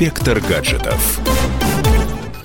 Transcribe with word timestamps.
Инспектор 0.00 0.40
гаджетов. 0.40 1.20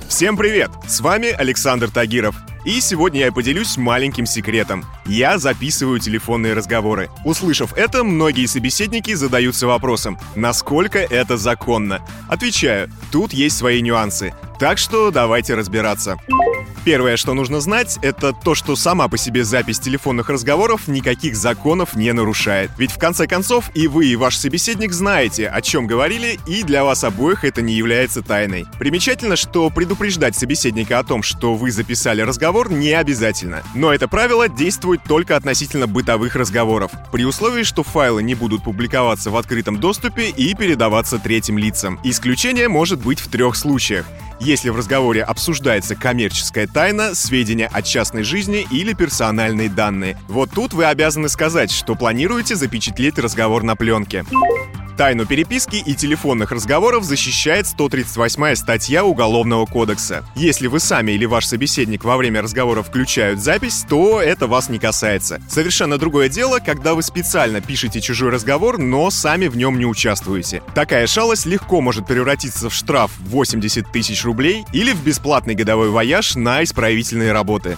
Всем 0.08 0.36
привет! 0.36 0.70
С 0.86 1.00
вами 1.00 1.30
Александр 1.30 1.90
Тагиров. 1.90 2.36
И 2.66 2.82
сегодня 2.82 3.20
я 3.20 3.32
поделюсь 3.32 3.78
маленьким 3.78 4.26
секретом. 4.26 4.84
Я 5.06 5.38
записываю 5.38 5.98
телефонные 5.98 6.52
разговоры. 6.52 7.08
Услышав 7.24 7.72
это, 7.72 8.04
многие 8.04 8.44
собеседники 8.44 9.14
задаются 9.14 9.66
вопросом, 9.66 10.18
насколько 10.34 10.98
это 10.98 11.38
законно. 11.38 12.06
Отвечаю, 12.28 12.90
тут 13.10 13.32
есть 13.32 13.56
свои 13.56 13.80
нюансы. 13.80 14.34
Так 14.58 14.76
что 14.76 15.10
давайте 15.10 15.54
разбираться. 15.54 16.18
Первое, 16.86 17.16
что 17.16 17.34
нужно 17.34 17.58
знать, 17.60 17.98
это 18.00 18.32
то, 18.32 18.54
что 18.54 18.76
сама 18.76 19.08
по 19.08 19.18
себе 19.18 19.42
запись 19.42 19.80
телефонных 19.80 20.28
разговоров 20.28 20.86
никаких 20.86 21.34
законов 21.34 21.96
не 21.96 22.12
нарушает. 22.12 22.70
Ведь 22.78 22.92
в 22.92 22.98
конце 22.98 23.26
концов 23.26 23.72
и 23.74 23.88
вы, 23.88 24.06
и 24.06 24.14
ваш 24.14 24.36
собеседник 24.36 24.92
знаете, 24.92 25.48
о 25.48 25.60
чем 25.62 25.88
говорили, 25.88 26.38
и 26.46 26.62
для 26.62 26.84
вас 26.84 27.02
обоих 27.02 27.44
это 27.44 27.60
не 27.60 27.74
является 27.74 28.22
тайной. 28.22 28.66
Примечательно, 28.78 29.34
что 29.34 29.68
предупреждать 29.68 30.36
собеседника 30.36 31.00
о 31.00 31.02
том, 31.02 31.24
что 31.24 31.56
вы 31.56 31.72
записали 31.72 32.20
разговор, 32.20 32.70
не 32.70 32.92
обязательно. 32.92 33.64
Но 33.74 33.92
это 33.92 34.06
правило 34.06 34.48
действует 34.48 35.02
только 35.02 35.34
относительно 35.34 35.88
бытовых 35.88 36.36
разговоров, 36.36 36.92
при 37.10 37.24
условии, 37.24 37.64
что 37.64 37.82
файлы 37.82 38.22
не 38.22 38.36
будут 38.36 38.62
публиковаться 38.62 39.32
в 39.32 39.36
открытом 39.36 39.80
доступе 39.80 40.28
и 40.28 40.54
передаваться 40.54 41.18
третьим 41.18 41.58
лицам. 41.58 41.98
Исключение 42.04 42.68
может 42.68 43.00
быть 43.00 43.18
в 43.18 43.28
трех 43.28 43.56
случаях 43.56 44.06
если 44.40 44.68
в 44.68 44.76
разговоре 44.76 45.22
обсуждается 45.22 45.96
коммерческая 45.96 46.66
тайна, 46.66 47.14
сведения 47.14 47.68
о 47.72 47.82
частной 47.82 48.22
жизни 48.22 48.66
или 48.70 48.92
персональные 48.92 49.68
данные. 49.68 50.18
Вот 50.28 50.50
тут 50.50 50.74
вы 50.74 50.84
обязаны 50.84 51.28
сказать, 51.28 51.70
что 51.70 51.94
планируете 51.94 52.54
запечатлеть 52.54 53.18
разговор 53.18 53.62
на 53.62 53.76
пленке. 53.76 54.24
Тайну 54.96 55.26
переписки 55.26 55.76
и 55.76 55.94
телефонных 55.94 56.52
разговоров 56.52 57.04
защищает 57.04 57.66
138 57.66 58.54
статья 58.54 59.04
Уголовного 59.04 59.66
кодекса. 59.66 60.24
Если 60.34 60.68
вы 60.68 60.80
сами 60.80 61.12
или 61.12 61.26
ваш 61.26 61.44
собеседник 61.44 62.02
во 62.02 62.16
время 62.16 62.40
разговора 62.40 62.82
включают 62.82 63.40
запись, 63.40 63.84
то 63.86 64.22
это 64.22 64.46
вас 64.46 64.70
не 64.70 64.78
касается. 64.78 65.42
Совершенно 65.50 65.98
другое 65.98 66.30
дело, 66.30 66.60
когда 66.60 66.94
вы 66.94 67.02
специально 67.02 67.60
пишете 67.60 68.00
чужой 68.00 68.30
разговор, 68.30 68.78
но 68.78 69.10
сами 69.10 69.48
в 69.48 69.56
нем 69.56 69.78
не 69.78 69.84
участвуете. 69.84 70.62
Такая 70.74 71.06
шалость 71.06 71.44
легко 71.44 71.82
может 71.82 72.06
превратиться 72.06 72.70
в 72.70 72.74
штраф 72.74 73.10
80 73.18 73.92
тысяч 73.92 74.24
рублей 74.24 74.64
или 74.72 74.92
в 74.92 75.04
бесплатный 75.04 75.54
годовой 75.54 75.90
вояж 75.90 76.36
на 76.36 76.64
исправительные 76.64 77.32
работы. 77.32 77.76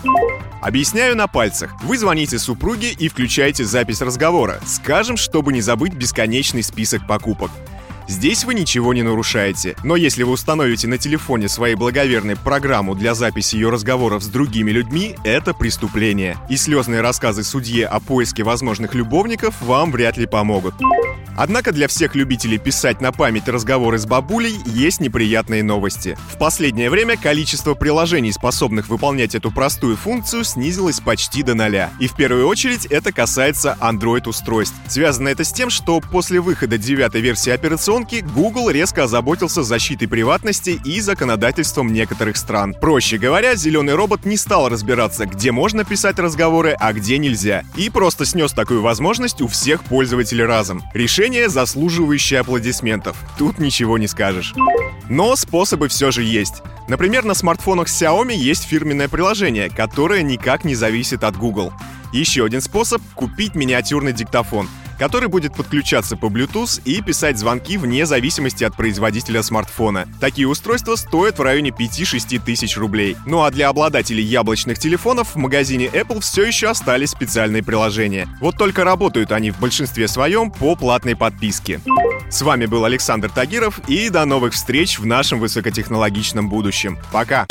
Объясняю 0.60 1.16
на 1.16 1.28
пальцах. 1.28 1.76
Вы 1.82 1.98
звоните 1.98 2.38
супруге 2.38 2.90
и 2.90 3.08
включаете 3.08 3.64
запись 3.64 4.02
разговора. 4.02 4.60
Скажем, 4.66 5.16
чтобы 5.16 5.52
не 5.52 5.60
забыть 5.60 5.94
бесконечный 5.94 6.62
список 6.62 7.06
покупок. 7.06 7.50
Здесь 8.08 8.44
вы 8.44 8.54
ничего 8.54 8.94
не 8.94 9.02
нарушаете. 9.02 9.76
Но 9.84 9.94
если 9.94 10.22
вы 10.22 10.32
установите 10.32 10.88
на 10.88 10.96
телефоне 10.96 11.46
своей 11.46 11.74
благоверной 11.74 12.36
программу 12.36 12.94
для 12.94 13.14
записи 13.14 13.56
ее 13.56 13.68
разговоров 13.68 14.22
с 14.22 14.28
другими 14.28 14.70
людьми, 14.70 15.14
это 15.24 15.52
преступление. 15.52 16.38
И 16.48 16.56
слезные 16.56 17.02
рассказы 17.02 17.44
судье 17.44 17.86
о 17.86 18.00
поиске 18.00 18.44
возможных 18.44 18.94
любовников 18.94 19.60
вам 19.60 19.92
вряд 19.92 20.16
ли 20.16 20.26
помогут. 20.26 20.74
Однако 21.36 21.70
для 21.70 21.86
всех 21.86 22.16
любителей 22.16 22.58
писать 22.58 23.00
на 23.00 23.12
память 23.12 23.46
разговоры 23.46 23.98
с 23.98 24.06
бабулей 24.06 24.58
есть 24.66 25.00
неприятные 25.00 25.62
новости. 25.62 26.18
В 26.32 26.36
последнее 26.36 26.90
время 26.90 27.16
количество 27.16 27.74
приложений, 27.74 28.32
способных 28.32 28.88
выполнять 28.88 29.36
эту 29.36 29.52
простую 29.52 29.96
функцию, 29.96 30.42
снизилось 30.42 30.98
почти 30.98 31.44
до 31.44 31.54
нуля. 31.54 31.90
И 32.00 32.08
в 32.08 32.16
первую 32.16 32.48
очередь 32.48 32.86
это 32.86 33.12
касается 33.12 33.76
Android-устройств. 33.80 34.74
Связано 34.88 35.28
это 35.28 35.44
с 35.44 35.52
тем, 35.52 35.70
что 35.70 36.00
после 36.00 36.40
выхода 36.40 36.76
девятой 36.76 37.20
версии 37.20 37.52
операционки 37.98 38.24
Google 38.34 38.70
резко 38.70 39.04
озаботился 39.04 39.62
защитой 39.62 40.06
приватности 40.06 40.80
и 40.84 41.00
законодательством 41.00 41.92
некоторых 41.92 42.36
стран. 42.36 42.74
Проще 42.74 43.18
говоря, 43.18 43.54
зеленый 43.56 43.94
робот 43.94 44.25
не 44.25 44.36
стал 44.36 44.69
разбираться, 44.69 45.26
где 45.26 45.53
можно 45.53 45.84
писать 45.84 46.19
разговоры, 46.19 46.76
а 46.78 46.92
где 46.92 47.19
нельзя. 47.19 47.64
И 47.76 47.91
просто 47.91 48.25
снес 48.25 48.53
такую 48.53 48.82
возможность 48.82 49.41
у 49.41 49.48
всех 49.48 49.84
пользователей 49.84 50.44
разом. 50.44 50.82
Решение, 50.94 51.48
заслуживающее 51.48 52.41
аплодисментов. 52.41 53.16
Тут 53.36 53.59
ничего 53.59 53.98
не 53.98 54.06
скажешь. 54.06 54.54
Но 55.09 55.34
способы 55.36 55.88
все 55.88 56.10
же 56.10 56.22
есть. 56.22 56.62
Например, 56.88 57.25
на 57.25 57.34
смартфонах 57.34 57.88
Xiaomi 57.88 58.34
есть 58.34 58.65
фирменное 58.65 59.09
приложение, 59.09 59.70
которое 59.70 60.22
никак 60.22 60.65
не 60.65 60.75
зависит 60.75 61.25
от 61.25 61.36
Google. 61.36 61.72
Еще 62.12 62.44
один 62.44 62.60
способ— 62.60 63.03
купить 63.15 63.54
миниатюрный 63.54 64.12
диктофон— 64.12 64.69
который 64.98 65.28
будет 65.28 65.54
подключаться 65.54 66.16
по 66.16 66.26
Bluetooth 66.26 66.81
и 66.84 67.00
писать 67.03 67.38
звонки 67.38 67.78
вне 67.78 68.06
зависимости 68.06 68.64
от 68.64 68.76
производителя 68.76 69.42
смартфона. 69.42 70.09
Такие 70.20 70.48
устройства 70.48 70.97
стоят 70.97 71.38
в 71.38 71.42
районе 71.42 71.70
5-6 71.70 72.41
тысяч 72.44 72.76
рублей. 72.76 73.16
Ну 73.26 73.42
а 73.42 73.50
для 73.50 73.69
обладателей 73.69 74.25
яблочных 74.25 74.78
телефонов 74.78 75.34
в 75.34 75.36
магазине 75.36 75.86
Apple 75.86 76.20
все 76.20 76.44
еще 76.44 76.69
остались 76.69 77.10
специальные 77.10 77.62
приложения. 77.62 78.28
Вот 78.41 78.56
только 78.56 78.84
работают 78.84 79.32
они 79.32 79.50
в 79.50 79.60
большинстве 79.60 80.09
своем 80.09 80.50
по 80.50 80.75
платной 80.76 81.16
подписке. 81.16 81.80
С 82.30 82.42
вами 82.42 82.66
был 82.66 82.84
Александр 82.84 83.30
Тагиров 83.30 83.80
и 83.88 84.10
до 84.10 84.25
новых 84.25 84.53
встреч 84.53 84.98
в 84.98 85.06
нашем 85.06 85.41
высокотехнологичном 85.41 86.48
будущем. 86.48 86.98
Пока! 87.12 87.47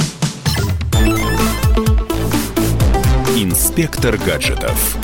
Инспектор 3.35 4.17
гаджетов. 4.17 4.97